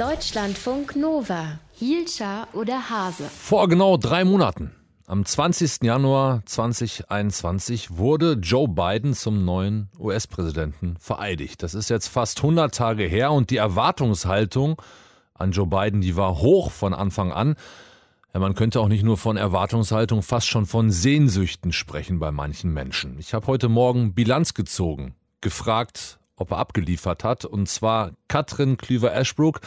[0.00, 1.58] Deutschlandfunk Nova.
[1.74, 3.24] Hielscher oder Hase?
[3.24, 4.70] Vor genau drei Monaten,
[5.06, 5.82] am 20.
[5.82, 11.62] Januar 2021, wurde Joe Biden zum neuen US-Präsidenten vereidigt.
[11.62, 14.80] Das ist jetzt fast 100 Tage her und die Erwartungshaltung
[15.34, 17.54] an Joe Biden, die war hoch von Anfang an.
[18.32, 22.72] Ja, man könnte auch nicht nur von Erwartungshaltung, fast schon von Sehnsüchten sprechen bei manchen
[22.72, 23.18] Menschen.
[23.18, 27.44] Ich habe heute Morgen Bilanz gezogen, gefragt, ob er abgeliefert hat.
[27.44, 29.60] Und zwar Katrin Klüver-Ashbrook,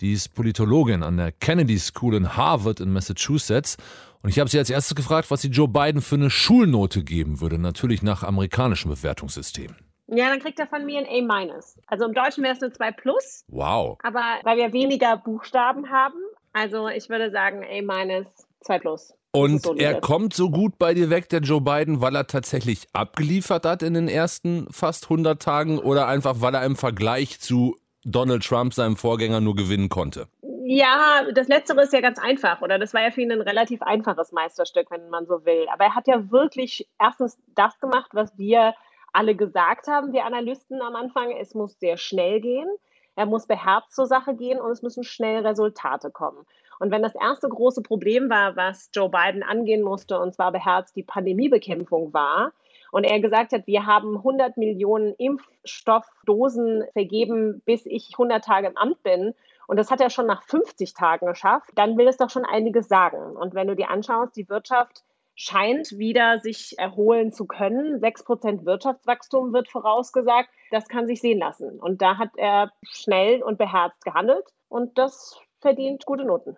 [0.00, 3.76] die ist Politologin an der Kennedy School in Harvard in Massachusetts.
[4.22, 7.40] Und ich habe sie als erstes gefragt, was sie Joe Biden für eine Schulnote geben
[7.40, 9.74] würde, natürlich nach amerikanischem Bewertungssystem.
[10.08, 11.60] Ja, dann kriegt er von mir ein A-.
[11.86, 13.44] Also im Deutschen wäre es eine 2 plus.
[13.48, 13.98] Wow.
[14.02, 16.18] Aber weil wir weniger Buchstaben haben,
[16.52, 18.24] also ich würde sagen A-,
[18.62, 19.14] 2 plus.
[19.32, 23.66] Und er kommt so gut bei dir weg, der Joe Biden, weil er tatsächlich abgeliefert
[23.66, 28.44] hat in den ersten fast 100 Tagen oder einfach, weil er im Vergleich zu Donald
[28.44, 30.28] Trump, seinem Vorgänger, nur gewinnen konnte?
[30.64, 32.78] Ja, das Letztere ist ja ganz einfach, oder?
[32.78, 35.66] Das war ja für ihn ein relativ einfaches Meisterstück, wenn man so will.
[35.72, 38.74] Aber er hat ja wirklich erstens das gemacht, was wir
[39.12, 41.30] alle gesagt haben, wir Analysten am Anfang.
[41.32, 42.68] Es muss sehr schnell gehen.
[43.16, 46.46] Er muss beherzt zur Sache gehen und es müssen schnell Resultate kommen.
[46.78, 50.96] Und wenn das erste große Problem war, was Joe Biden angehen musste, und zwar beherzt
[50.96, 52.52] die Pandemiebekämpfung war,
[52.90, 58.76] und er gesagt hat, wir haben 100 Millionen Impfstoffdosen vergeben, bis ich 100 Tage im
[58.76, 59.34] Amt bin.
[59.66, 61.70] Und das hat er schon nach 50 Tagen geschafft.
[61.74, 63.36] Dann will es doch schon einiges sagen.
[63.36, 65.02] Und wenn du dir anschaust, die Wirtschaft
[65.34, 68.00] scheint wieder sich erholen zu können.
[68.00, 70.48] 6% Wirtschaftswachstum wird vorausgesagt.
[70.70, 71.78] Das kann sich sehen lassen.
[71.78, 74.46] Und da hat er schnell und beherzt gehandelt.
[74.68, 76.56] Und das verdient gute Noten.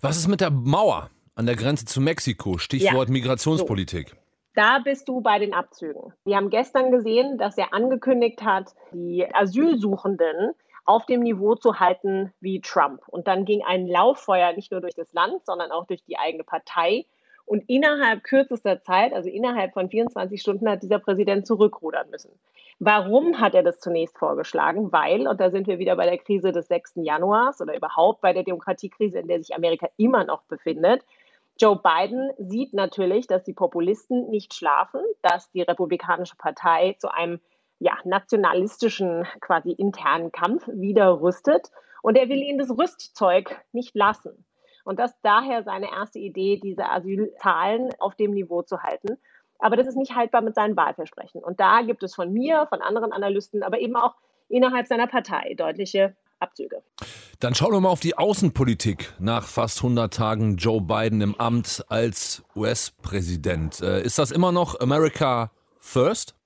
[0.00, 2.58] Was ist mit der Mauer an der Grenze zu Mexiko?
[2.58, 3.12] Stichwort ja.
[3.12, 4.10] Migrationspolitik.
[4.10, 4.16] So.
[4.54, 6.14] Da bist du bei den Abzügen.
[6.24, 10.52] Wir haben gestern gesehen, dass er angekündigt hat, die Asylsuchenden
[10.86, 13.02] auf dem Niveau zu halten wie Trump.
[13.08, 16.44] Und dann ging ein Lauffeuer nicht nur durch das Land, sondern auch durch die eigene
[16.44, 17.04] Partei.
[17.46, 22.32] Und innerhalb kürzester Zeit, also innerhalb von 24 Stunden, hat dieser Präsident zurückrudern müssen.
[22.78, 24.92] Warum hat er das zunächst vorgeschlagen?
[24.92, 26.94] Weil, und da sind wir wieder bei der Krise des 6.
[26.96, 31.02] Januars oder überhaupt bei der Demokratiekrise, in der sich Amerika immer noch befindet,
[31.58, 37.40] Joe Biden sieht natürlich, dass die Populisten nicht schlafen, dass die Republikanische Partei zu einem
[37.78, 41.70] ja, nationalistischen, quasi internen Kampf wieder rüstet.
[42.02, 44.45] Und er will ihnen das Rüstzeug nicht lassen.
[44.86, 49.18] Und das daher seine erste Idee, diese Asylzahlen auf dem Niveau zu halten.
[49.58, 51.42] Aber das ist nicht haltbar mit seinen Wahlversprechen.
[51.42, 54.14] Und da gibt es von mir, von anderen Analysten, aber eben auch
[54.48, 56.82] innerhalb seiner Partei deutliche Abzüge.
[57.40, 61.84] Dann schauen wir mal auf die Außenpolitik nach fast 100 Tagen Joe Biden im Amt
[61.88, 63.80] als US-Präsident.
[63.80, 66.36] Äh, ist das immer noch America First?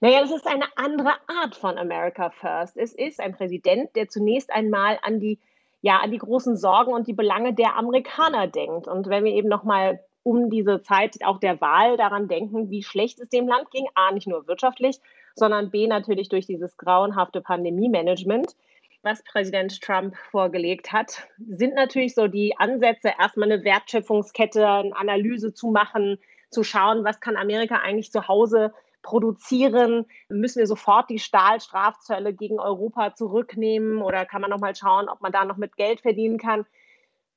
[0.00, 2.78] Naja, es ist eine andere Art von America First.
[2.78, 5.38] Es ist ein Präsident, der zunächst einmal an die,
[5.86, 8.88] ja, an die großen Sorgen und die Belange der Amerikaner denkt.
[8.88, 13.20] Und wenn wir eben nochmal um diese Zeit auch der Wahl daran denken, wie schlecht
[13.20, 14.98] es dem Land ging, A, nicht nur wirtschaftlich,
[15.36, 18.56] sondern B, natürlich durch dieses grauenhafte Pandemie-Management
[19.02, 25.54] was Präsident Trump vorgelegt hat, sind natürlich so die Ansätze, erstmal eine Wertschöpfungskette, eine Analyse
[25.54, 26.18] zu machen,
[26.50, 28.72] zu schauen, was kann Amerika eigentlich zu Hause
[29.06, 30.04] produzieren?
[30.28, 35.20] Müssen wir sofort die Stahlstrafzölle gegen Europa zurücknehmen oder kann man noch mal schauen, ob
[35.22, 36.66] man da noch mit Geld verdienen kann?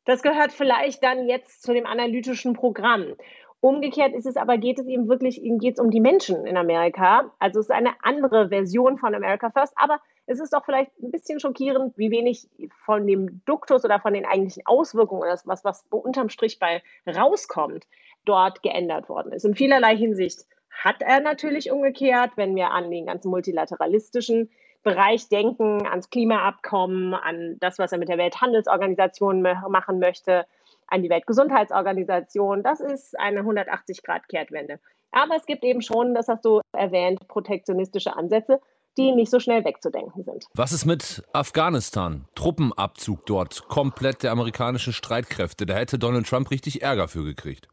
[0.05, 3.13] Das gehört vielleicht dann jetzt zu dem analytischen Programm.
[3.61, 6.57] Umgekehrt ist es aber, geht es ihm wirklich, ihm geht es um die Menschen in
[6.57, 7.31] Amerika.
[7.37, 11.11] Also es ist eine andere Version von America First, aber es ist doch vielleicht ein
[11.11, 12.47] bisschen schockierend, wie wenig
[12.85, 17.85] von dem Duktus oder von den eigentlichen Auswirkungen, das, was, was unterm Strich bei rauskommt,
[18.25, 19.45] dort geändert worden ist.
[19.45, 20.45] In vielerlei Hinsicht
[20.83, 24.49] hat er natürlich umgekehrt, wenn wir an den ganzen multilateralistischen
[24.81, 30.45] Bereich denken, ans Klimaabkommen, an das, was er mit der Welthandelsorganisation machen möchte,
[30.87, 32.63] an die Weltgesundheitsorganisation.
[32.63, 34.79] Das ist eine 180-Grad-Kehrtwende.
[35.11, 38.59] Aber es gibt eben schon, das hast du erwähnt, protektionistische Ansätze
[38.97, 40.45] die nicht so schnell wegzudenken sind.
[40.53, 42.25] Was ist mit Afghanistan?
[42.35, 45.65] Truppenabzug dort, komplett der amerikanischen Streitkräfte.
[45.65, 47.69] Da hätte Donald Trump richtig Ärger für gekriegt.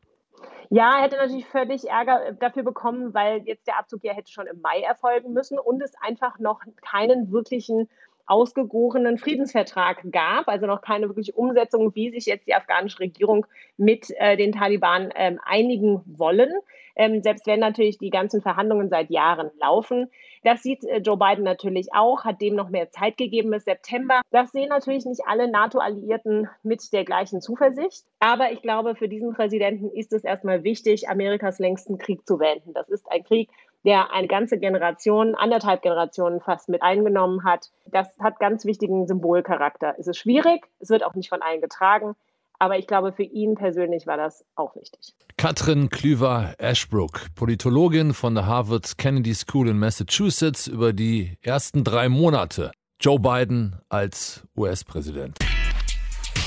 [0.71, 4.61] Ja, hätte natürlich völlig Ärger dafür bekommen, weil jetzt der Abzug ja hätte schon im
[4.61, 7.89] Mai erfolgen müssen und es einfach noch keinen wirklichen
[8.27, 13.47] ausgegorenen Friedensvertrag gab, also noch keine wirkliche Umsetzung, wie sich jetzt die afghanische Regierung
[13.77, 16.53] mit äh, den Taliban ähm, einigen wollen.
[16.99, 20.11] Ähm, selbst wenn natürlich die ganzen Verhandlungen seit Jahren laufen.
[20.45, 24.23] Das sieht äh, Joe Biden natürlich auch, hat dem noch mehr Zeit gegeben bis September.
[24.31, 28.05] Das sehen natürlich nicht alle NATO-Alliierten mit der gleichen Zuversicht.
[28.19, 32.73] Aber ich glaube, für diesen Präsidenten ist es erstmal wichtig, Amerikas längsten Krieg zu wenden.
[32.73, 33.51] Das ist ein Krieg,
[33.87, 37.71] der eine ganze Generation, anderthalb Generationen fast mit eingenommen hat.
[37.87, 39.95] Das hat ganz wichtigen Symbolcharakter.
[39.97, 42.17] Es ist schwierig, es wird auch nicht von allen getragen,
[42.59, 45.15] aber ich glaube, für ihn persönlich war das auch wichtig.
[45.37, 52.73] Katrin Klüver-Ashbrook, Politologin von der Harvard Kennedy School in Massachusetts, über die ersten drei Monate
[53.01, 55.39] Joe Biden als US-Präsident.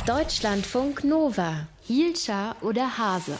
[0.06, 3.38] Deutschlandfunk Nova, Hielscher oder Hase.